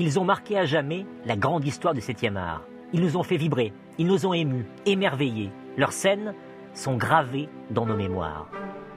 Ils 0.00 0.20
ont 0.20 0.24
marqué 0.24 0.56
à 0.56 0.64
jamais 0.64 1.06
la 1.26 1.36
grande 1.36 1.66
histoire 1.66 1.92
du 1.92 2.00
7e 2.00 2.36
art. 2.36 2.62
Ils 2.92 3.00
nous 3.00 3.16
ont 3.16 3.24
fait 3.24 3.36
vibrer, 3.36 3.72
ils 3.98 4.06
nous 4.06 4.26
ont 4.26 4.32
émus, 4.32 4.64
émerveillés. 4.86 5.50
Leurs 5.76 5.92
scènes 5.92 6.34
sont 6.72 6.96
gravées 6.96 7.48
dans 7.70 7.84
nos 7.84 7.96
mémoires. 7.96 8.48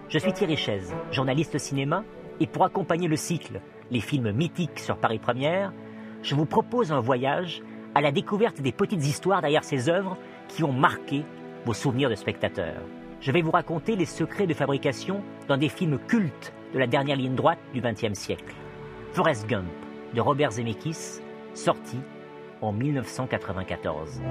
Je 0.09 0.19
suis 0.19 0.31
Thierry 0.31 0.57
Chaise, 0.57 0.93
journaliste 1.11 1.57
cinéma, 1.57 2.03
et 2.39 2.45
pour 2.45 2.65
accompagner 2.65 3.07
le 3.07 3.15
cycle 3.15 3.61
Les 3.89 3.99
films 3.99 4.31
mythiques 4.31 4.79
sur 4.79 4.95
Paris 4.97 5.17
Première, 5.17 5.73
je 6.21 6.35
vous 6.35 6.45
propose 6.45 6.91
un 6.91 6.99
voyage 6.99 7.63
à 7.95 8.01
la 8.01 8.11
découverte 8.11 8.61
des 8.61 8.71
petites 8.71 9.03
histoires 9.03 9.41
derrière 9.41 9.63
ces 9.63 9.89
œuvres 9.89 10.17
qui 10.49 10.63
ont 10.63 10.71
marqué 10.71 11.23
vos 11.65 11.73
souvenirs 11.73 12.11
de 12.11 12.15
spectateurs. 12.15 12.81
Je 13.21 13.31
vais 13.31 13.41
vous 13.41 13.51
raconter 13.51 13.95
les 13.95 14.05
secrets 14.05 14.45
de 14.45 14.53
fabrication 14.53 15.23
d'un 15.47 15.57
des 15.57 15.69
films 15.69 15.97
cultes 16.07 16.53
de 16.75 16.79
la 16.79 16.85
dernière 16.85 17.17
ligne 17.17 17.35
droite 17.35 17.59
du 17.73 17.81
XXe 17.81 18.13
siècle. 18.13 18.53
Forrest 19.13 19.47
Gump 19.47 19.65
de 20.13 20.21
Robert 20.21 20.51
Zemeckis, 20.51 21.21
sorti 21.53 21.99
en 22.61 22.71
1994. 22.71 24.21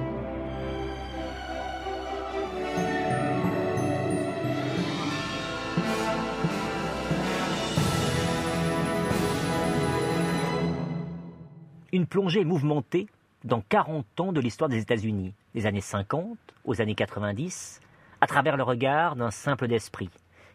Une 11.93 12.07
plongée 12.07 12.45
mouvementée 12.45 13.09
dans 13.45 13.63
40 13.69 14.21
ans 14.21 14.33
de 14.33 14.41
l'histoire 14.41 14.69
des 14.69 14.79
États-Unis, 14.79 15.35
des 15.55 15.67
années 15.67 15.81
50 15.81 16.39
aux 16.65 16.81
années 16.81 16.95
90, 16.95 17.81
à 18.21 18.27
travers 18.27 18.57
le 18.57 18.63
regard 18.63 19.17
d'un 19.17 19.31
simple 19.31 19.67
d'esprit, 19.67 20.11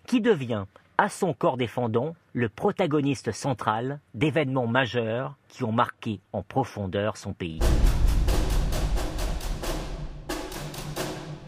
qui 0.06 0.22
devient, 0.22 0.66
à 0.98 1.10
son 1.10 1.34
corps 1.34 1.58
défendant, 1.58 2.16
le 2.34 2.48
protagoniste 2.50 3.32
central 3.32 4.00
d'événements 4.14 4.68
majeurs 4.68 5.36
qui 5.50 5.64
ont 5.64 5.72
marqué 5.72 6.22
en 6.32 6.42
profondeur 6.42 7.18
son 7.18 7.34
pays. 7.34 7.60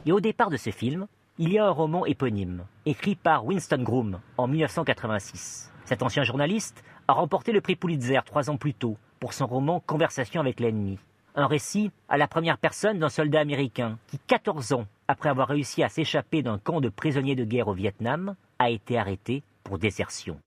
Et 0.06 0.12
au 0.12 0.20
départ 0.20 0.50
de 0.50 0.58
ce 0.58 0.70
film, 0.70 1.08
il 1.38 1.52
y 1.52 1.60
a 1.60 1.66
un 1.66 1.72
roman 1.72 2.06
éponyme, 2.06 2.64
écrit 2.86 3.16
par 3.16 3.46
Winston 3.46 3.84
Groom 3.84 4.20
en 4.38 4.48
1986. 4.48 5.72
Cet 5.86 6.02
ancien 6.02 6.24
journaliste 6.24 6.84
a 7.08 7.14
remporté 7.14 7.52
le 7.52 7.62
prix 7.62 7.76
Pulitzer 7.76 8.20
trois 8.26 8.50
ans 8.50 8.58
plus 8.58 8.74
tôt 8.74 8.98
pour 9.20 9.34
son 9.34 9.48
roman 9.48 9.82
Conversation 9.86 10.42
avec 10.42 10.60
l'ennemi. 10.60 11.00
Un 11.36 11.48
récit 11.48 11.92
à 12.10 12.18
la 12.18 12.28
première 12.28 12.58
personne 12.58 13.00
d'un 13.00 13.10
soldat 13.10 13.40
américain 13.40 13.98
qui, 14.08 14.18
14 14.18 14.74
ans 14.74 14.88
après 15.08 15.30
avoir 15.30 15.48
réussi 15.48 15.84
à 15.84 15.90
s'échapper 15.90 16.42
d'un 16.42 16.58
camp 16.58 16.82
de 16.82 16.90
prisonniers 16.90 17.36
de 17.36 17.46
guerre 17.46 17.68
au 17.68 17.74
Vietnam, 17.74 18.36
a 18.60 18.70
été 18.70 18.98
arrêté 18.98 19.44
pour 19.64 19.78
désertion. 19.78 20.40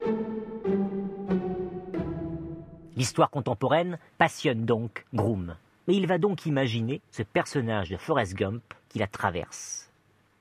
L'histoire 2.97 3.30
contemporaine 3.30 3.98
passionne 4.19 4.64
donc 4.64 5.06
Groom. 5.14 5.56
Mais 5.89 5.97
il 5.97 6.06
va 6.06 6.19
donc 6.19 6.47
imaginer 6.47 7.00
ce 7.11 7.22
personnage 7.22 7.91
de 7.91 7.97
Forrest 7.97 8.34
Gump 8.34 8.62
qui 8.89 8.98
la 8.98 9.06
traverse. 9.06 9.91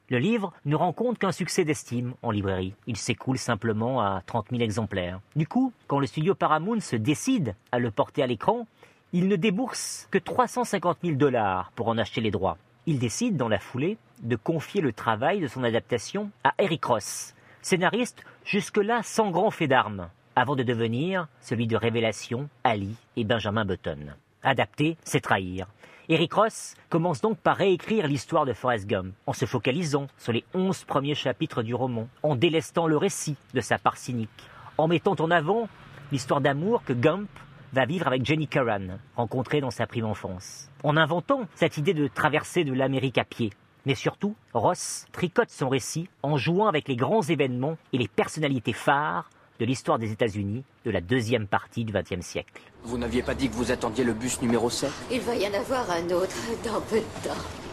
Le 0.10 0.18
livre 0.18 0.52
ne 0.66 0.76
rencontre 0.76 1.20
qu'un 1.20 1.32
succès 1.32 1.64
d'estime 1.64 2.16
en 2.24 2.32
librairie. 2.32 2.74
Il 2.88 2.98
s'écoule 2.98 3.38
simplement 3.38 4.02
à 4.02 4.24
30 4.26 4.48
000 4.50 4.62
exemplaires. 4.62 5.22
Du 5.36 5.48
coup, 5.48 5.72
quand 5.88 6.00
le 6.00 6.08
studio 6.08 6.34
Paramount 6.34 6.80
se 6.80 6.96
décide 6.96 7.56
à 7.72 7.78
le 7.78 7.92
porter 7.92 8.24
à 8.24 8.28
l'écran, 8.28 8.66
il 9.14 9.28
ne 9.28 9.36
débourse 9.36 10.08
que 10.10 10.18
350 10.18 10.98
000 11.04 11.16
dollars 11.16 11.72
pour 11.76 11.88
en 11.88 11.98
acheter 11.98 12.22
les 12.22 12.32
droits. 12.32 12.58
Il 12.88 12.98
décide, 12.98 13.38
dans 13.38 13.50
la 13.50 13.60
foulée, 13.60 13.98
de 14.24 14.36
confier 14.36 14.82
le 14.82 14.94
travail 14.94 15.42
de 15.42 15.48
son 15.48 15.64
adaptation 15.64 16.32
à 16.44 16.54
Eric 16.58 16.84
Ross, 16.86 17.36
scénariste 17.62 18.24
jusque-là 18.46 19.02
sans 19.04 19.32
grand 19.32 19.52
fait 19.52 19.68
d'armes, 19.68 20.10
avant 20.36 20.56
de 20.56 20.64
devenir 20.64 21.28
celui 21.42 21.68
de 21.68 21.76
Révélation, 21.76 22.50
Ali 22.64 22.96
et 23.16 23.24
Benjamin 23.24 23.66
Button. 23.66 24.14
Adapter, 24.44 24.98
c'est 25.04 25.22
trahir. 25.22 25.68
Eric 26.08 26.34
Ross 26.34 26.76
commence 26.90 27.22
donc 27.22 27.38
par 27.38 27.58
réécrire 27.58 28.08
l'histoire 28.08 28.46
de 28.46 28.54
Forrest 28.54 28.88
Gump, 28.88 29.14
en 29.28 29.34
se 29.34 29.46
focalisant 29.46 30.08
sur 30.18 30.34
les 30.34 30.44
onze 30.56 30.84
premiers 30.84 31.14
chapitres 31.14 31.62
du 31.62 31.76
roman, 31.76 32.08
en 32.24 32.36
délestant 32.36 32.88
le 32.88 32.98
récit 32.98 33.36
de 33.54 33.62
sa 33.62 33.78
part 33.78 33.98
cynique, 33.98 34.30
en 34.78 34.88
mettant 34.88 35.16
en 35.20 35.30
avant 35.30 35.70
l'histoire 36.12 36.42
d'amour 36.42 36.84
que 36.84 36.94
Gump 36.94 37.30
va 37.74 37.86
vivre 37.86 38.08
avec 38.08 38.26
Jenny 38.26 38.48
Curran, 38.48 38.98
rencontrée 39.16 39.62
dans 39.62 39.70
sa 39.70 39.86
prime 39.86 40.06
enfance, 40.06 40.72
en 40.84 40.98
inventant 40.98 41.42
cette 41.54 41.78
idée 41.78 41.94
de 41.94 42.08
traverser 42.08 42.64
de 42.64 42.74
l'Amérique 42.74 43.20
à 43.20 43.24
pied. 43.24 43.52
Mais 43.86 43.96
surtout, 43.96 44.36
Ross 44.54 45.06
tricote 45.12 45.50
son 45.50 45.70
récit 45.70 46.10
en 46.22 46.38
jouant 46.38 46.68
avec 46.68 46.88
les 46.88 46.96
grands 46.96 47.22
événements 47.22 47.78
et 47.94 47.98
les 47.98 48.08
personnalités 48.08 48.74
phares 48.74 49.30
de 49.60 49.66
l'histoire 49.66 50.00
des 50.00 50.12
États-Unis 50.12 50.64
de 50.86 50.92
la 50.92 51.02
deuxième 51.02 51.48
partie 51.48 51.84
du 51.84 51.94
XXe 51.94 52.26
siècle. 52.26 52.62
Vous 52.84 52.98
n'aviez 52.98 53.24
pas 53.24 53.36
dit 53.36 53.50
que 53.50 53.56
vous 53.56 53.72
attendiez 53.72 54.04
le 54.04 54.14
bus 54.14 54.42
numéro 54.42 54.70
7 54.70 54.90
Il 55.12 55.22
va 55.22 55.36
y 55.36 55.48
en 55.48 55.54
avoir 55.54 55.90
un 55.92 56.06
autre 56.12 56.36
dans 56.64 56.82
peu 56.82 56.98
de 56.98 57.28
temps. 57.28 57.69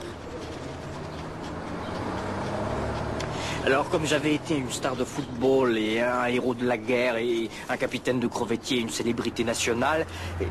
Alors, 3.66 3.90
comme 3.90 4.06
j'avais 4.06 4.36
été 4.36 4.56
une 4.56 4.70
star 4.70 4.94
de 4.94 5.02
football 5.02 5.76
et 5.76 6.00
un 6.00 6.26
héros 6.26 6.54
de 6.54 6.64
la 6.64 6.78
guerre 6.78 7.16
et 7.16 7.50
un 7.68 7.76
capitaine 7.76 8.20
de 8.20 8.28
crevettier, 8.28 8.78
une 8.78 8.90
célébrité 8.90 9.42
nationale 9.42 10.06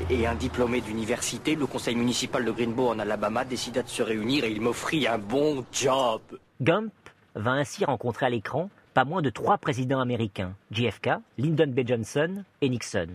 et, 0.09 0.27
un 0.27 0.35
diplômé 0.35 0.81
d'université, 0.81 1.55
le 1.55 1.65
conseil 1.65 1.95
municipal 1.95 2.43
de 2.43 2.51
Greenbow 2.51 2.89
en 2.89 2.99
Alabama 2.99 3.45
décida 3.45 3.83
de 3.83 3.87
se 3.87 4.03
réunir 4.03 4.43
et 4.43 4.51
il 4.51 4.59
m'offrit 4.59 5.07
un 5.07 5.17
bon 5.17 5.63
job. 5.71 6.19
Gump 6.61 6.91
va 7.35 7.51
ainsi 7.51 7.85
rencontrer 7.85 8.25
à 8.25 8.29
l'écran 8.29 8.69
pas 8.93 9.05
moins 9.05 9.21
de 9.21 9.29
trois 9.29 9.57
présidents 9.59 10.01
américains, 10.01 10.51
JFK, 10.71 11.11
Lyndon 11.37 11.67
B. 11.67 11.87
Johnson 11.87 12.43
et 12.59 12.67
Nixon, 12.67 13.07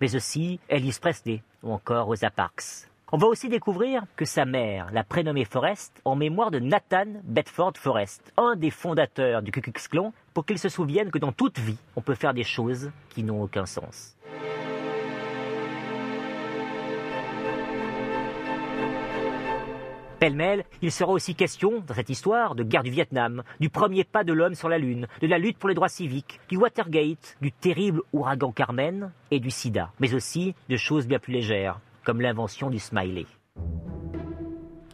mais 0.00 0.16
aussi 0.16 0.58
Elvis 0.68 0.98
Presley 1.00 1.42
ou 1.62 1.70
encore 1.70 2.06
Rosa 2.06 2.30
Parks. 2.30 2.88
On 3.14 3.16
va 3.16 3.28
aussi 3.28 3.48
découvrir 3.48 4.02
que 4.16 4.24
sa 4.24 4.44
mère 4.44 4.90
l'a 4.90 5.04
prénommé 5.04 5.44
Forrest 5.44 6.02
en 6.04 6.16
mémoire 6.16 6.50
de 6.50 6.58
Nathan 6.58 7.04
Bedford 7.22 7.74
Forrest, 7.76 8.32
un 8.36 8.56
des 8.56 8.70
fondateurs 8.70 9.40
du 9.40 9.52
Ku 9.52 9.60
Klux 9.60 10.10
pour 10.32 10.44
qu'il 10.44 10.58
se 10.58 10.68
souvienne 10.68 11.12
que 11.12 11.18
dans 11.18 11.30
toute 11.30 11.60
vie, 11.60 11.78
on 11.94 12.00
peut 12.00 12.16
faire 12.16 12.34
des 12.34 12.42
choses 12.42 12.90
qui 13.10 13.22
n'ont 13.22 13.40
aucun 13.40 13.66
sens. 13.66 14.16
Pêle-mêle, 20.18 20.64
il 20.82 20.90
sera 20.90 21.12
aussi 21.12 21.36
question, 21.36 21.84
dans 21.86 21.94
cette 21.94 22.10
histoire, 22.10 22.56
de 22.56 22.64
guerre 22.64 22.82
du 22.82 22.90
Vietnam, 22.90 23.44
du 23.60 23.70
premier 23.70 24.02
pas 24.02 24.24
de 24.24 24.32
l'homme 24.32 24.56
sur 24.56 24.68
la 24.68 24.78
Lune, 24.78 25.06
de 25.20 25.28
la 25.28 25.38
lutte 25.38 25.58
pour 25.58 25.68
les 25.68 25.76
droits 25.76 25.88
civiques, 25.88 26.40
du 26.48 26.56
Watergate, 26.56 27.36
du 27.40 27.52
terrible 27.52 28.02
ouragan 28.12 28.50
Carmen 28.50 29.12
et 29.30 29.38
du 29.38 29.52
sida, 29.52 29.92
mais 30.00 30.14
aussi 30.14 30.56
de 30.68 30.76
choses 30.76 31.06
bien 31.06 31.20
plus 31.20 31.32
légères, 31.32 31.78
comme 32.04 32.20
l'invention 32.20 32.70
du 32.70 32.78
smiley. 32.78 33.26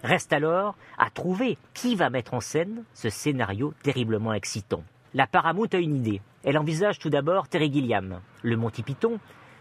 Reste 0.02 0.32
alors 0.32 0.76
à 0.96 1.10
trouver 1.10 1.58
qui 1.74 1.94
va 1.94 2.08
mettre 2.08 2.34
en 2.34 2.40
scène 2.40 2.84
ce 2.94 3.10
scénario 3.10 3.74
terriblement 3.82 4.32
excitant. 4.32 4.82
La 5.12 5.26
Paramount 5.26 5.68
a 5.72 5.78
une 5.78 5.96
idée. 5.96 6.22
Elle 6.44 6.56
envisage 6.56 6.98
tout 6.98 7.10
d'abord 7.10 7.48
Terry 7.48 7.70
Gilliam. 7.70 8.20
Le 8.42 8.56
Monty 8.56 8.82
Python 8.82 9.18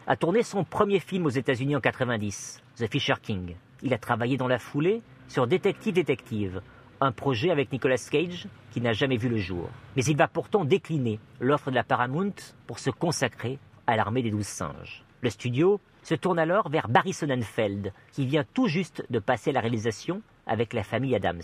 a 0.08 0.16
tourné 0.16 0.44
son 0.44 0.64
premier 0.64 1.00
film 1.00 1.26
aux 1.26 1.30
États-Unis 1.30 1.76
en 1.76 1.82
90, 1.82 2.62
The 2.78 2.90
Fisher 2.90 3.16
King. 3.22 3.56
Il 3.84 3.94
a 3.94 3.98
travaillé 3.98 4.38
dans 4.38 4.48
la 4.48 4.60
foulée 4.60 5.02
sur 5.28 5.46
Détective 5.46 5.94
Détective, 5.94 6.62
un 7.02 7.12
projet 7.12 7.52
avec 7.52 7.72
Nicolas 7.72 8.08
Cage 8.10 8.48
qui 8.72 8.82
n'a 8.82 8.94
jamais 8.94 9.18
vu 9.18 9.30
le 9.30 9.38
jour. 9.38 9.70
Mais 9.96 10.04
il 10.06 10.18
va 10.18 10.28
pourtant 10.28 10.66
décliner 10.66 11.20
l'offre 11.40 11.70
de 11.70 11.76
la 11.76 11.84
Paramount 11.84 12.34
pour 12.68 12.80
se 12.80 12.90
consacrer 12.90 13.60
à 13.88 13.96
l'armée 13.96 14.22
des 14.22 14.32
douze 14.32 14.48
singes. 14.48 15.04
Le 15.22 15.30
studio 15.30 15.82
se 16.04 16.16
tourne 16.16 16.40
alors 16.40 16.70
vers 16.70 16.88
Barry 16.88 17.14
Sonnenfeld, 17.14 17.94
qui 18.12 18.26
vient 18.26 18.46
tout 18.54 18.68
juste 18.68 19.06
de 19.10 19.20
passer 19.20 19.52
la 19.52 19.62
réalisation 19.62 20.22
avec 20.48 20.74
la 20.74 20.84
famille 20.84 21.16
Adams. 21.16 21.42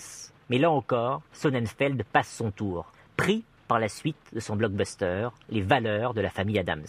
Mais 0.50 0.58
là 0.58 0.72
encore, 0.72 1.22
Sonnenfeld 1.32 2.04
passe 2.12 2.30
son 2.30 2.52
tour, 2.52 2.92
pris 3.18 3.44
par 3.68 3.80
la 3.80 3.90
suite 3.90 4.18
de 4.34 4.40
son 4.40 4.56
blockbuster, 4.56 5.30
Les 5.50 5.62
valeurs 5.62 6.14
de 6.14 6.22
la 6.22 6.30
famille 6.30 6.60
Adams. 6.60 6.86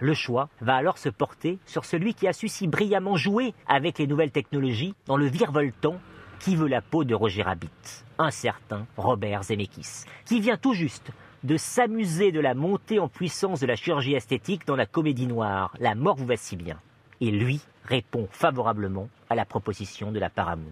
Le 0.00 0.14
choix 0.14 0.48
va 0.60 0.76
alors 0.76 0.98
se 0.98 1.08
porter 1.08 1.58
sur 1.66 1.84
celui 1.84 2.14
qui 2.14 2.28
a 2.28 2.32
su 2.32 2.48
si 2.48 2.68
brillamment 2.68 3.16
jouer 3.16 3.54
avec 3.66 3.98
les 3.98 4.06
nouvelles 4.06 4.30
technologies 4.30 4.94
dans 5.06 5.16
le 5.16 5.26
virevoltant 5.26 5.98
qui 6.38 6.54
veut 6.54 6.68
la 6.68 6.82
peau 6.82 7.02
de 7.04 7.14
Roger 7.14 7.42
Rabbit, 7.42 8.04
un 8.18 8.30
certain 8.30 8.86
Robert 8.96 9.42
Zemeckis, 9.42 10.04
qui 10.24 10.40
vient 10.40 10.56
tout 10.56 10.74
juste 10.74 11.10
de 11.44 11.56
s'amuser 11.56 12.32
de 12.32 12.40
la 12.40 12.54
montée 12.54 12.98
en 12.98 13.08
puissance 13.08 13.60
de 13.60 13.66
la 13.66 13.76
chirurgie 13.76 14.14
esthétique 14.14 14.66
dans 14.66 14.76
la 14.76 14.86
comédie 14.86 15.26
noire 15.26 15.74
La 15.80 15.94
mort 15.94 16.16
vous 16.16 16.26
va 16.26 16.36
si 16.36 16.56
bien. 16.56 16.78
Et 17.20 17.30
lui 17.30 17.60
répond 17.84 18.28
favorablement 18.30 19.08
à 19.30 19.34
la 19.34 19.44
proposition 19.44 20.12
de 20.12 20.18
la 20.18 20.30
Paramount. 20.30 20.64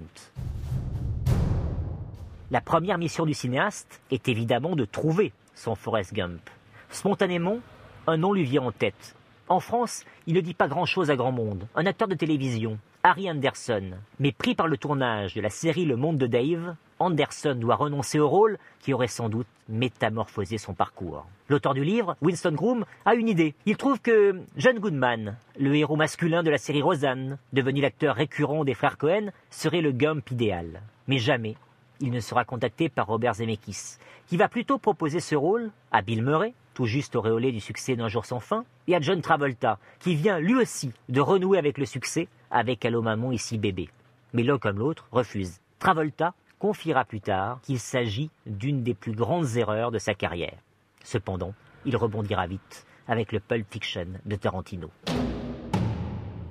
La 2.50 2.60
première 2.60 2.98
mission 2.98 3.26
du 3.26 3.34
cinéaste 3.34 4.00
est 4.10 4.28
évidemment 4.28 4.76
de 4.76 4.84
trouver 4.84 5.32
son 5.54 5.74
Forrest 5.74 6.14
Gump. 6.14 6.48
Spontanément, 6.90 7.58
un 8.06 8.16
nom 8.16 8.32
lui 8.32 8.44
vient 8.44 8.62
en 8.62 8.70
tête. 8.70 9.16
En 9.48 9.58
France, 9.58 10.04
il 10.26 10.34
ne 10.34 10.40
dit 10.40 10.54
pas 10.54 10.68
grand-chose 10.68 11.10
à 11.10 11.16
grand 11.16 11.32
monde. 11.32 11.66
Un 11.74 11.86
acteur 11.86 12.06
de 12.06 12.14
télévision, 12.14 12.78
Harry 13.02 13.30
Anderson, 13.30 13.92
mais 14.20 14.32
pris 14.32 14.54
par 14.54 14.68
le 14.68 14.76
tournage 14.76 15.34
de 15.34 15.40
la 15.40 15.50
série 15.50 15.84
Le 15.84 15.96
Monde 15.96 16.18
de 16.18 16.26
Dave, 16.26 16.76
Anderson 16.98 17.54
doit 17.54 17.76
renoncer 17.76 18.18
au 18.18 18.28
rôle 18.28 18.58
qui 18.80 18.92
aurait 18.94 19.06
sans 19.08 19.28
doute 19.28 19.46
métamorphosé 19.68 20.58
son 20.58 20.74
parcours. 20.74 21.26
L'auteur 21.48 21.74
du 21.74 21.84
livre, 21.84 22.16
Winston 22.22 22.52
Groom, 22.52 22.84
a 23.04 23.14
une 23.14 23.28
idée. 23.28 23.54
Il 23.66 23.76
trouve 23.76 24.00
que 24.00 24.40
John 24.56 24.78
Goodman, 24.78 25.36
le 25.58 25.74
héros 25.74 25.96
masculin 25.96 26.42
de 26.42 26.50
la 26.50 26.58
série 26.58 26.82
Roseanne, 26.82 27.38
devenu 27.52 27.80
l'acteur 27.80 28.16
récurrent 28.16 28.64
des 28.64 28.74
frères 28.74 28.98
Cohen, 28.98 29.30
serait 29.50 29.82
le 29.82 29.92
Gump 29.92 30.30
idéal. 30.30 30.82
Mais 31.06 31.18
jamais 31.18 31.56
il 32.00 32.10
ne 32.10 32.20
sera 32.20 32.44
contacté 32.44 32.88
par 32.88 33.06
Robert 33.06 33.34
Zemeckis, 33.34 33.98
qui 34.26 34.36
va 34.36 34.48
plutôt 34.48 34.78
proposer 34.78 35.20
ce 35.20 35.34
rôle 35.34 35.70
à 35.92 36.02
Bill 36.02 36.22
Murray, 36.22 36.52
tout 36.74 36.84
juste 36.84 37.16
auréolé 37.16 37.52
du 37.52 37.60
succès 37.60 37.96
d'un 37.96 38.08
jour 38.08 38.26
sans 38.26 38.40
fin, 38.40 38.64
et 38.86 38.94
à 38.94 39.00
John 39.00 39.22
Travolta, 39.22 39.78
qui 39.98 40.14
vient 40.14 40.38
lui 40.38 40.54
aussi 40.54 40.92
de 41.08 41.20
renouer 41.20 41.58
avec 41.58 41.78
le 41.78 41.86
succès 41.86 42.28
avec 42.50 42.84
Allô 42.84 43.02
Maman 43.02 43.32
ici 43.32 43.58
bébé. 43.58 43.88
Mais 44.32 44.42
l'un 44.42 44.58
comme 44.58 44.78
l'autre 44.78 45.08
refuse. 45.10 45.60
Travolta 45.78 46.34
confiera 46.58 47.04
plus 47.04 47.20
tard 47.20 47.60
qu'il 47.62 47.78
s'agit 47.78 48.30
d'une 48.46 48.82
des 48.82 48.94
plus 48.94 49.12
grandes 49.12 49.56
erreurs 49.56 49.90
de 49.90 49.98
sa 49.98 50.14
carrière. 50.14 50.58
Cependant, 51.04 51.54
il 51.84 51.96
rebondira 51.96 52.46
vite 52.46 52.86
avec 53.08 53.32
le 53.32 53.40
Pulp 53.40 53.66
Fiction 53.70 54.06
de 54.24 54.36
Tarantino. 54.36 54.90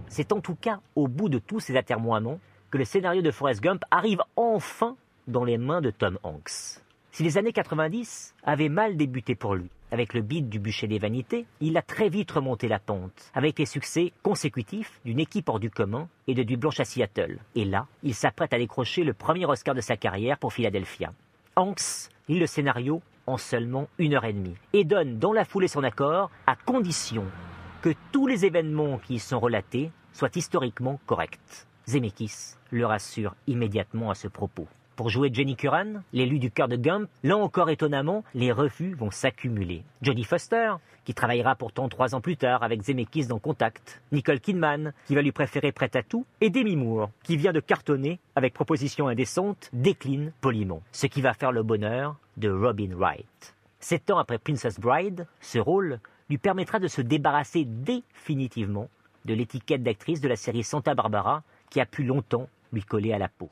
C'est 0.07 0.31
en 0.31 0.39
tout 0.39 0.55
cas 0.55 0.79
au 0.95 1.07
bout 1.07 1.29
de 1.29 1.39
tous 1.39 1.59
ces 1.59 1.75
atermoiements 1.75 2.39
que 2.71 2.77
le 2.77 2.85
scénario 2.85 3.21
de 3.21 3.31
Forrest 3.31 3.61
Gump 3.61 3.83
arrive 3.91 4.21
enfin 4.35 4.95
dans 5.27 5.43
les 5.43 5.57
mains 5.57 5.81
de 5.81 5.91
Tom 5.91 6.17
Hanks. 6.23 6.79
Si 7.11 7.23
les 7.23 7.37
années 7.37 7.53
90 7.53 8.35
avaient 8.43 8.69
mal 8.69 8.97
débuté 8.97 9.35
pour 9.35 9.55
lui, 9.55 9.69
avec 9.91 10.13
le 10.13 10.21
beat 10.21 10.49
du 10.49 10.59
bûcher 10.59 10.87
des 10.87 10.99
vanités, 10.99 11.45
il 11.61 11.77
a 11.77 11.81
très 11.81 12.09
vite 12.09 12.31
remonté 12.31 12.67
la 12.67 12.79
pente, 12.79 13.31
avec 13.33 13.59
les 13.59 13.65
succès 13.65 14.11
consécutifs 14.23 14.99
d'une 15.05 15.19
équipe 15.19 15.49
hors 15.49 15.59
du 15.59 15.69
commun 15.69 16.07
et 16.27 16.33
de 16.33 16.43
Du 16.43 16.57
Blanche 16.57 16.79
à 16.79 16.85
Seattle. 16.85 17.39
Et 17.55 17.65
là, 17.65 17.87
il 18.03 18.13
s'apprête 18.13 18.53
à 18.53 18.57
décrocher 18.57 19.03
le 19.03 19.13
premier 19.13 19.45
Oscar 19.45 19.75
de 19.75 19.81
sa 19.81 19.97
carrière 19.97 20.37
pour 20.37 20.53
Philadelphia. 20.53 21.11
Hanks 21.55 22.09
lit 22.27 22.39
le 22.39 22.47
scénario 22.47 23.01
en 23.27 23.37
seulement 23.37 23.87
une 23.97 24.13
heure 24.13 24.25
et 24.25 24.33
demie 24.33 24.55
et 24.73 24.83
donne 24.83 25.17
dans 25.17 25.33
la 25.33 25.45
foulée 25.45 25.67
son 25.67 25.83
accord 25.83 26.29
à 26.47 26.55
condition 26.55 27.25
que 27.81 27.93
tous 28.11 28.27
les 28.27 28.45
événements 28.45 28.97
qui 28.97 29.15
y 29.15 29.19
sont 29.19 29.39
relatés 29.39 29.91
soient 30.11 30.29
historiquement 30.35 30.99
corrects. 31.05 31.67
Zemeckis 31.87 32.55
le 32.71 32.85
rassure 32.85 33.35
immédiatement 33.47 34.09
à 34.09 34.15
ce 34.15 34.27
propos. 34.27 34.67
Pour 34.95 35.09
jouer 35.09 35.29
Jenny 35.33 35.57
Curran, 35.57 36.01
l'élu 36.13 36.39
du 36.39 36.49
cœur 36.49 36.69
de 36.69 36.77
Gump, 36.77 37.09
là 37.23 37.35
encore 37.35 37.69
étonnamment, 37.69 38.23
les 38.33 38.53
refus 38.53 38.93
vont 38.93 39.11
s'accumuler. 39.11 39.83
Jodie 40.01 40.23
Foster, 40.23 40.75
qui 41.03 41.13
travaillera 41.13 41.55
pourtant 41.55 41.89
trois 41.89 42.15
ans 42.15 42.21
plus 42.21 42.37
tard 42.37 42.63
avec 42.63 42.81
Zemeckis 42.81 43.27
dans 43.27 43.39
Contact, 43.39 44.01
Nicole 44.13 44.39
Kidman, 44.39 44.93
qui 45.05 45.15
va 45.15 45.21
lui 45.21 45.33
préférer 45.33 45.73
Prête 45.73 45.97
à 45.97 46.03
tout, 46.03 46.25
et 46.39 46.49
Demi 46.49 46.77
Moore, 46.77 47.09
qui 47.23 47.35
vient 47.35 47.51
de 47.51 47.59
cartonner 47.59 48.19
avec 48.37 48.53
Proposition 48.53 49.09
indécente, 49.09 49.69
décline 49.73 50.31
poliment, 50.39 50.81
ce 50.93 51.07
qui 51.07 51.21
va 51.21 51.33
faire 51.33 51.51
le 51.51 51.63
bonheur 51.63 52.15
de 52.37 52.49
Robin 52.49 52.95
Wright. 52.95 53.55
Sept 53.81 54.09
ans 54.11 54.17
après 54.17 54.37
Princess 54.37 54.79
Bride, 54.79 55.27
ce 55.41 55.59
rôle 55.59 55.99
lui 56.29 56.37
permettra 56.37 56.79
de 56.79 56.87
se 56.87 57.01
débarrasser 57.01 57.65
définitivement 57.65 58.87
de 59.25 59.33
l'étiquette 59.33 59.83
d'actrice 59.83 60.21
de 60.21 60.29
la 60.29 60.37
série 60.37 60.63
Santa 60.63 60.95
Barbara 60.95 61.43
qui 61.69 61.81
a 61.81 61.85
pu 61.85 62.03
longtemps 62.03 62.47
lui 62.71 62.83
coller 62.83 63.11
à 63.11 63.19
la 63.19 63.27
peau. 63.27 63.49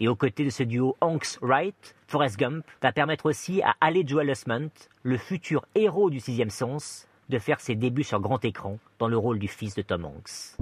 Et 0.00 0.06
aux 0.06 0.14
côtés 0.14 0.44
de 0.44 0.50
ce 0.50 0.62
duo 0.62 0.96
Hanks-Wright, 1.00 1.96
Forrest 2.06 2.38
Gump 2.38 2.64
va 2.80 2.92
permettre 2.92 3.26
aussi 3.26 3.62
à 3.62 3.74
Haley 3.80 4.04
Joel 4.06 4.30
Osment, 4.30 4.70
le 5.02 5.16
futur 5.16 5.66
héros 5.74 6.08
du 6.08 6.20
sixième 6.20 6.50
sens, 6.50 7.08
de 7.28 7.38
faire 7.38 7.60
ses 7.60 7.74
débuts 7.74 8.04
sur 8.04 8.20
grand 8.20 8.44
écran 8.44 8.78
dans 9.00 9.08
le 9.08 9.18
rôle 9.18 9.40
du 9.40 9.48
fils 9.48 9.74
de 9.74 9.82
Tom 9.82 10.04
Hanks. 10.04 10.56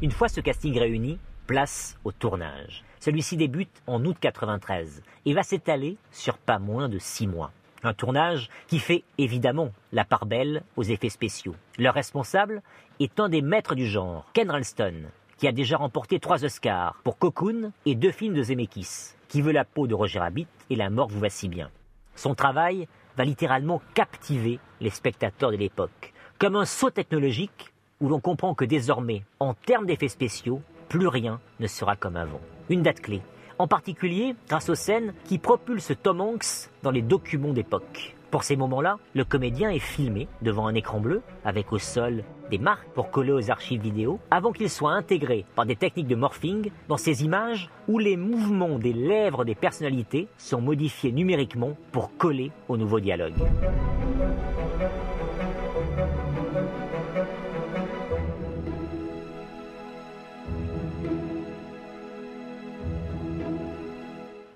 Une 0.00 0.10
fois 0.10 0.28
ce 0.28 0.40
casting 0.40 0.78
réuni, 0.78 1.18
place 1.46 1.98
au 2.04 2.12
tournage. 2.12 2.82
Celui-ci 2.98 3.36
débute 3.36 3.82
en 3.86 4.02
août 4.06 4.16
93 4.18 5.02
et 5.26 5.34
va 5.34 5.42
s'étaler 5.42 5.98
sur 6.10 6.38
pas 6.38 6.58
moins 6.58 6.88
de 6.88 6.98
six 6.98 7.26
mois. 7.26 7.52
Un 7.82 7.92
tournage 7.92 8.48
qui 8.68 8.78
fait 8.78 9.04
évidemment 9.18 9.72
la 9.92 10.04
part 10.04 10.26
belle 10.26 10.62
aux 10.76 10.82
effets 10.82 11.08
spéciaux. 11.10 11.54
Leur 11.78 11.94
responsable 11.94 12.62
est 13.00 13.20
un 13.20 13.28
des 13.28 13.42
maîtres 13.42 13.74
du 13.74 13.86
genre, 13.86 14.26
Ken 14.32 14.50
Ralston, 14.50 14.94
qui 15.40 15.48
a 15.48 15.52
déjà 15.52 15.78
remporté 15.78 16.20
trois 16.20 16.44
Oscars 16.44 17.00
pour 17.02 17.16
Cocoon 17.16 17.72
et 17.86 17.94
deux 17.94 18.10
films 18.10 18.34
de 18.34 18.42
Zemeckis, 18.42 19.14
qui 19.26 19.40
veut 19.40 19.52
la 19.52 19.64
peau 19.64 19.86
de 19.86 19.94
Roger 19.94 20.18
Rabbit 20.18 20.46
et 20.68 20.76
La 20.76 20.90
mort 20.90 21.08
vous 21.08 21.18
va 21.18 21.30
si 21.30 21.48
bien. 21.48 21.70
Son 22.14 22.34
travail 22.34 22.86
va 23.16 23.24
littéralement 23.24 23.80
captiver 23.94 24.60
les 24.82 24.90
spectateurs 24.90 25.50
de 25.50 25.56
l'époque, 25.56 26.12
comme 26.38 26.56
un 26.56 26.66
saut 26.66 26.90
technologique 26.90 27.72
où 28.00 28.10
l'on 28.10 28.20
comprend 28.20 28.54
que 28.54 28.66
désormais, 28.66 29.24
en 29.38 29.54
termes 29.54 29.86
d'effets 29.86 30.08
spéciaux, 30.08 30.60
plus 30.90 31.08
rien 31.08 31.40
ne 31.58 31.66
sera 31.66 31.96
comme 31.96 32.16
avant. 32.16 32.40
Une 32.68 32.82
date 32.82 33.00
clé, 33.00 33.22
en 33.56 33.66
particulier 33.66 34.36
grâce 34.46 34.68
aux 34.68 34.74
scènes 34.74 35.14
qui 35.24 35.38
propulsent 35.38 35.94
Tom 36.02 36.20
Hanks 36.20 36.68
dans 36.82 36.90
les 36.90 37.02
documents 37.02 37.54
d'époque. 37.54 38.14
Pour 38.30 38.44
ces 38.44 38.54
moments-là, 38.54 38.98
le 39.14 39.24
comédien 39.24 39.70
est 39.70 39.80
filmé 39.80 40.28
devant 40.40 40.68
un 40.68 40.74
écran 40.74 41.00
bleu, 41.00 41.20
avec 41.44 41.72
au 41.72 41.78
sol 41.78 42.22
des 42.48 42.58
marques 42.58 42.88
pour 42.94 43.10
coller 43.10 43.32
aux 43.32 43.50
archives 43.50 43.80
vidéo, 43.80 44.20
avant 44.30 44.52
qu'il 44.52 44.70
soit 44.70 44.92
intégré 44.92 45.44
par 45.56 45.66
des 45.66 45.76
techniques 45.76 46.06
de 46.06 46.14
morphing 46.14 46.70
dans 46.88 46.96
ces 46.96 47.24
images 47.24 47.70
où 47.88 47.98
les 47.98 48.16
mouvements 48.16 48.78
des 48.78 48.92
lèvres 48.92 49.44
des 49.44 49.54
personnalités 49.56 50.28
sont 50.38 50.60
modifiés 50.60 51.12
numériquement 51.12 51.76
pour 51.90 52.16
coller 52.16 52.52
au 52.68 52.76
nouveau 52.76 53.00
dialogue. 53.00 53.34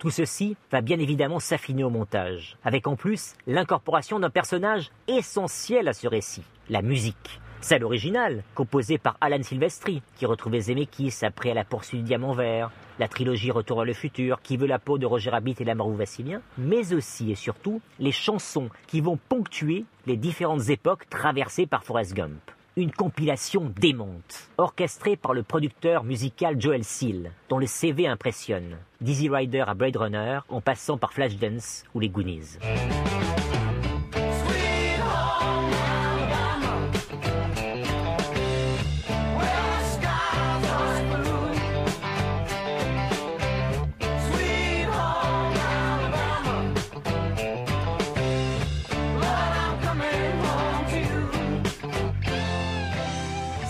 Tout 0.05 0.11
ceci 0.11 0.55
va 0.71 0.83
bien 0.83 0.99
évidemment 0.99 1.41
s'affiner 1.41 1.83
au 1.83 1.89
montage, 1.89 2.59
avec 2.63 2.87
en 2.87 2.95
plus 2.95 3.33
l'incorporation 3.47 4.21
d'un 4.21 4.29
personnage 4.29 4.91
essentiel 5.09 5.89
à 5.89 5.95
ce 5.95 6.07
récit, 6.07 6.43
la 6.69 6.83
musique. 6.83 7.41
Celle 7.63 7.85
originale, 7.85 8.45
composée 8.55 8.99
par 8.99 9.17
Alan 9.23 9.43
Silvestri, 9.43 10.03
qui 10.17 10.27
retrouvait 10.27 10.61
Zemeckis 10.61 11.21
après 11.23 11.53
à 11.53 11.55
la 11.55 11.65
poursuite 11.65 12.03
du 12.03 12.09
diamant 12.09 12.35
vert, 12.35 12.71
la 12.99 13.09
trilogie 13.09 13.51
Retour 13.51 13.79
vers 13.79 13.87
le 13.87 13.95
futur, 13.95 14.43
qui 14.43 14.59
veut 14.59 14.67
la 14.67 14.79
peau 14.79 14.99
de 14.99 15.07
Roger 15.07 15.31
Rabbit 15.31 15.57
et 15.61 15.65
la 15.65 15.75
mort 15.75 15.91
Vassilien, 15.93 16.43
mais 16.59 16.93
aussi 16.93 17.31
et 17.31 17.35
surtout 17.35 17.81
les 17.99 18.13
chansons 18.13 18.69
qui 18.87 19.01
vont 19.01 19.19
ponctuer 19.31 19.87
les 20.05 20.19
différentes 20.19 20.69
époques 20.69 21.09
traversées 21.09 21.67
par 21.67 21.83
Forrest 21.83 22.13
Gump 22.13 22.51
une 22.77 22.91
compilation 22.91 23.73
démonte, 23.79 24.49
orchestrée 24.59 25.17
par 25.17 25.33
le 25.33 25.43
producteur 25.43 26.05
musical 26.05 26.61
Joel 26.61 26.85
Seal, 26.85 27.31
dont 27.49 27.59
le 27.59 27.67
CV 27.67 28.07
impressionne, 28.07 28.77
Dizzy 29.01 29.29
Rider 29.29 29.65
à 29.67 29.75
Blade 29.75 29.97
Runner, 29.97 30.41
en 30.49 30.61
passant 30.61 30.99
par 30.99 31.13
Flashdance 31.13 31.85
ou 31.95 32.01
les 32.01 32.09
Goonies. 32.09 32.59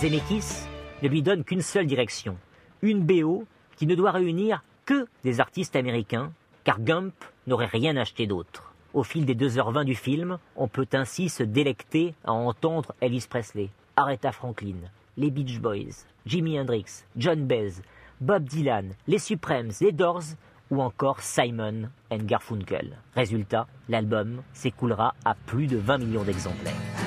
Zemeckis 0.04 0.66
ne 1.02 1.08
lui 1.08 1.23
donne 1.23 1.44
qu'une 1.44 1.62
seule 1.62 1.87
direction, 1.87 2.37
une 2.82 3.00
BO 3.00 3.46
qui 3.76 3.87
ne 3.87 3.94
doit 3.94 4.11
réunir 4.11 4.62
que 4.84 5.06
des 5.23 5.40
artistes 5.40 5.76
américains, 5.76 6.30
car 6.62 6.78
Gump 6.78 7.14
n'aurait 7.46 7.64
rien 7.64 7.96
acheté 7.96 8.26
d'autre. 8.26 8.75
Au 8.92 9.02
fil 9.02 9.25
des 9.25 9.34
2h20 9.34 9.87
du 9.87 9.94
film, 9.94 10.37
on 10.56 10.68
peut 10.68 10.87
ainsi 10.92 11.30
se 11.30 11.42
délecter 11.42 12.14
à 12.26 12.32
entendre 12.32 12.94
Elvis 13.00 13.25
Presley, 13.30 13.70
Aretha 13.96 14.30
Franklin, 14.30 14.76
les 15.16 15.30
Beach 15.30 15.58
Boys, 15.58 16.04
Jimi 16.26 16.61
Hendrix, 16.61 17.06
John 17.16 17.46
Baez, 17.46 17.80
Bob 18.20 18.44
Dylan, 18.44 18.90
les 19.06 19.18
Supremes, 19.18 19.73
les 19.80 19.92
Doors 19.92 20.34
ou 20.70 20.82
encore 20.82 21.23
Simon 21.23 21.88
and 22.12 22.25
Garfunkel. 22.25 22.99
Résultat, 23.14 23.66
l'album 23.88 24.42
s'écoulera 24.52 25.14
à 25.25 25.34
plus 25.34 25.66
de 25.66 25.78
20 25.78 25.96
millions 25.96 26.25
d'exemplaires. 26.25 27.03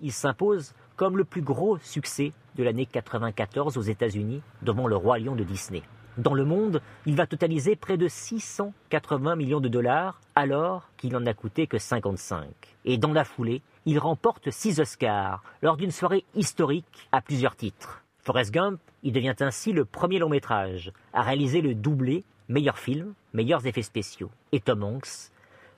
Il 0.00 0.12
s'impose 0.12 0.74
comme 0.96 1.16
le 1.16 1.24
plus 1.24 1.42
gros 1.42 1.78
succès 1.78 2.32
de 2.56 2.64
l'année 2.64 2.86
94 2.86 3.78
aux 3.78 3.82
États-Unis 3.82 4.42
devant 4.62 4.86
le 4.86 4.96
Roi 4.96 5.18
Lion 5.18 5.34
de 5.34 5.44
Disney. 5.44 5.82
Dans 6.18 6.34
le 6.34 6.44
monde, 6.44 6.82
il 7.06 7.16
va 7.16 7.26
totaliser 7.26 7.74
près 7.74 7.96
de 7.96 8.06
680 8.06 9.36
millions 9.36 9.60
de 9.60 9.68
dollars 9.68 10.20
alors 10.34 10.90
qu'il 10.98 11.12
n'en 11.12 11.24
a 11.24 11.32
coûté 11.32 11.66
que 11.66 11.78
55. 11.78 12.48
Et 12.84 12.98
dans 12.98 13.12
la 13.12 13.24
foulée, 13.24 13.62
il 13.86 13.98
remporte 13.98 14.50
6 14.50 14.80
Oscars 14.80 15.42
lors 15.62 15.78
d'une 15.78 15.90
soirée 15.90 16.24
historique 16.34 17.08
à 17.12 17.22
plusieurs 17.22 17.56
titres. 17.56 18.02
Forrest 18.18 18.52
Gump 18.52 18.78
Il 19.02 19.12
devient 19.12 19.34
ainsi 19.40 19.72
le 19.72 19.86
premier 19.86 20.18
long 20.18 20.28
métrage 20.28 20.92
à 21.14 21.22
réaliser 21.22 21.62
le 21.62 21.74
doublé 21.74 22.24
meilleur 22.48 22.78
film, 22.78 23.14
meilleurs 23.32 23.66
effets 23.66 23.82
spéciaux. 23.82 24.30
Et 24.52 24.60
Tom 24.60 24.84
Hanks 24.84 25.31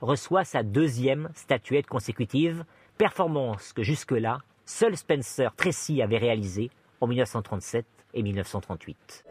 reçoit 0.04 0.44
sa 0.44 0.62
deuxième 0.62 1.30
statuette 1.34 1.86
consécutive, 1.86 2.64
performance 2.98 3.72
que 3.72 3.82
jusque-là, 3.82 4.38
seul 4.66 4.96
Spencer 4.96 5.54
Tracy 5.56 6.02
avait 6.02 6.18
réalisée 6.18 6.70
en 7.00 7.06
1937 7.06 7.86
et 8.14 8.22
1938. 8.22 9.24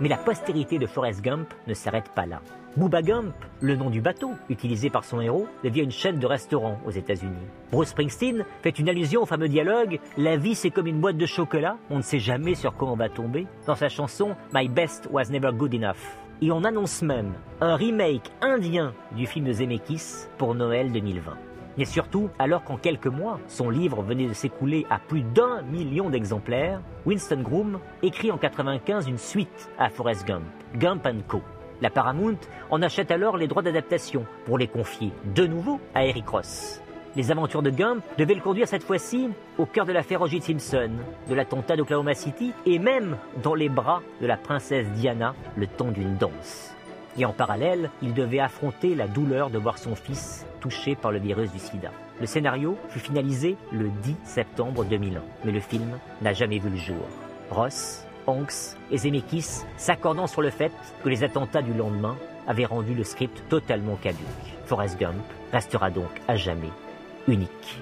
Mais 0.00 0.08
la 0.08 0.16
postérité 0.16 0.78
de 0.78 0.86
Forrest 0.86 1.22
Gump 1.22 1.48
ne 1.66 1.74
s'arrête 1.74 2.10
pas 2.10 2.26
là. 2.26 2.42
Booba 2.76 3.00
Gump, 3.00 3.34
le 3.62 3.74
nom 3.74 3.88
du 3.88 4.02
bateau 4.02 4.32
utilisé 4.50 4.90
par 4.90 5.04
son 5.04 5.22
héros, 5.22 5.48
devient 5.64 5.80
une 5.80 5.90
chaîne 5.90 6.18
de 6.18 6.26
restaurants 6.26 6.78
aux 6.86 6.90
États-Unis. 6.90 7.32
Bruce 7.72 7.88
Springsteen 7.88 8.44
fait 8.62 8.78
une 8.78 8.90
allusion 8.90 9.22
au 9.22 9.26
fameux 9.26 9.48
dialogue 9.48 9.98
La 10.18 10.36
vie 10.36 10.54
c'est 10.54 10.70
comme 10.70 10.86
une 10.86 11.00
boîte 11.00 11.16
de 11.16 11.24
chocolat, 11.24 11.78
on 11.88 11.96
ne 11.96 12.02
sait 12.02 12.18
jamais 12.18 12.54
sur 12.54 12.74
quoi 12.74 12.88
on 12.88 12.96
va 12.96 13.08
tomber, 13.08 13.46
dans 13.66 13.76
sa 13.76 13.88
chanson 13.88 14.36
My 14.52 14.68
Best 14.68 15.08
Was 15.10 15.30
Never 15.30 15.52
Good 15.54 15.74
Enough. 15.74 15.96
Et 16.42 16.50
on 16.50 16.64
annonce 16.64 17.00
même 17.00 17.32
un 17.62 17.76
remake 17.76 18.30
indien 18.42 18.92
du 19.12 19.26
film 19.26 19.46
de 19.46 19.52
Zemeckis 19.52 20.26
pour 20.36 20.54
Noël 20.54 20.92
2020. 20.92 21.32
Mais 21.78 21.84
surtout, 21.84 22.30
alors 22.38 22.64
qu'en 22.64 22.76
quelques 22.76 23.06
mois, 23.06 23.38
son 23.48 23.68
livre 23.68 24.02
venait 24.02 24.26
de 24.26 24.32
s'écouler 24.32 24.86
à 24.88 24.98
plus 24.98 25.22
d'un 25.22 25.62
million 25.62 26.08
d'exemplaires, 26.08 26.80
Winston 27.04 27.42
Groom 27.42 27.78
écrit 28.02 28.30
en 28.30 28.38
95 28.38 29.08
une 29.08 29.18
suite 29.18 29.70
à 29.78 29.90
Forrest 29.90 30.26
Gump, 30.26 30.44
Gump 30.74 31.06
Co. 31.28 31.42
La 31.82 31.90
Paramount 31.90 32.38
en 32.70 32.80
achète 32.80 33.10
alors 33.10 33.36
les 33.36 33.48
droits 33.48 33.62
d'adaptation 33.62 34.24
pour 34.46 34.56
les 34.56 34.68
confier 34.68 35.12
de 35.34 35.46
nouveau 35.46 35.78
à 35.94 36.06
Eric 36.06 36.26
Ross. 36.28 36.80
Les 37.16 37.30
aventures 37.30 37.62
de 37.62 37.70
Gump 37.70 38.02
devaient 38.18 38.34
le 38.34 38.40
conduire 38.40 38.68
cette 38.68 38.82
fois-ci 38.82 39.30
au 39.58 39.66
cœur 39.66 39.86
de 39.86 39.92
l'affaire 39.92 40.20
O.J. 40.22 40.40
Simpson, 40.40 40.90
de 41.28 41.34
l'attentat 41.34 41.76
d'Oklahoma 41.76 42.14
City 42.14 42.52
et 42.64 42.78
même 42.78 43.16
dans 43.42 43.54
les 43.54 43.68
bras 43.68 44.02
de 44.20 44.26
la 44.26 44.36
princesse 44.36 44.86
Diana 44.92 45.34
le 45.56 45.66
temps 45.66 45.90
d'une 45.90 46.16
danse. 46.16 46.74
Et 47.18 47.24
en 47.24 47.32
parallèle, 47.32 47.90
il 48.02 48.14
devait 48.14 48.40
affronter 48.40 48.94
la 48.94 49.08
douleur 49.08 49.50
de 49.50 49.58
voir 49.58 49.78
son 49.78 49.94
fils 49.94 50.46
touché 50.60 50.94
par 50.94 51.12
le 51.12 51.18
virus 51.18 51.50
du 51.50 51.58
sida. 51.58 51.90
Le 52.20 52.26
scénario 52.26 52.76
fut 52.88 52.98
finalisé 52.98 53.56
le 53.72 53.88
10 54.02 54.16
septembre 54.24 54.84
2001, 54.84 55.22
mais 55.44 55.52
le 55.52 55.60
film 55.60 55.98
n'a 56.22 56.32
jamais 56.32 56.58
vu 56.58 56.70
le 56.70 56.76
jour. 56.76 57.06
Ross, 57.50 58.04
Hanks 58.26 58.76
et 58.90 58.98
Zemeckis 58.98 59.62
s'accordant 59.76 60.26
sur 60.26 60.42
le 60.42 60.50
fait 60.50 60.72
que 61.02 61.08
les 61.08 61.24
attentats 61.24 61.62
du 61.62 61.72
lendemain 61.72 62.16
avaient 62.46 62.64
rendu 62.64 62.94
le 62.94 63.04
script 63.04 63.42
totalement 63.48 63.96
caduque. 63.96 64.18
Forrest 64.66 64.98
Gump 64.98 65.14
restera 65.52 65.90
donc 65.90 66.10
à 66.28 66.36
jamais 66.36 66.70
unique. 67.28 67.80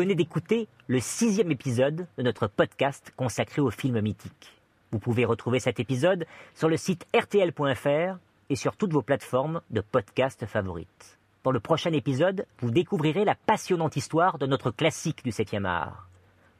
Venez 0.00 0.14
d'écouter 0.14 0.66
le 0.86 0.98
sixième 0.98 1.50
épisode 1.50 2.06
de 2.16 2.22
notre 2.22 2.46
podcast 2.46 3.12
consacré 3.18 3.60
aux 3.60 3.70
films 3.70 4.00
mythiques. 4.00 4.50
Vous 4.92 4.98
pouvez 4.98 5.26
retrouver 5.26 5.60
cet 5.60 5.78
épisode 5.78 6.24
sur 6.54 6.70
le 6.70 6.78
site 6.78 7.06
rtl.fr 7.14 8.16
et 8.48 8.56
sur 8.56 8.76
toutes 8.76 8.94
vos 8.94 9.02
plateformes 9.02 9.60
de 9.68 9.82
podcast 9.82 10.46
favorites. 10.46 11.18
Dans 11.44 11.50
le 11.50 11.60
prochain 11.60 11.92
épisode, 11.92 12.46
vous 12.60 12.70
découvrirez 12.70 13.26
la 13.26 13.34
passionnante 13.34 13.96
histoire 13.96 14.38
de 14.38 14.46
notre 14.46 14.70
classique 14.70 15.22
du 15.22 15.32
7e 15.32 15.66
art. 15.66 16.08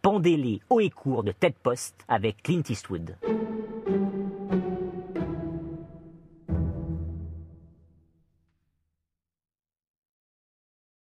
Pendez-les 0.03 0.61
haut 0.69 0.81
et 0.81 0.91
court 0.91 1.25
de 1.25 1.33
Ted 1.33 1.57
Post 1.63 1.95
avec 2.09 2.43
Clint 2.43 2.63
Eastwood. 2.69 3.17